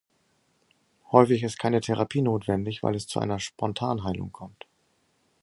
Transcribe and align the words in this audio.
Häufig 1.11 1.43
ist 1.43 1.59
keine 1.59 1.79
Therapie 1.79 2.23
notwendig, 2.23 2.81
weil 2.81 2.95
es 2.95 3.05
zu 3.05 3.19
einer 3.19 3.37
Spontanheilung 3.37 4.31
kommt. 4.31 4.65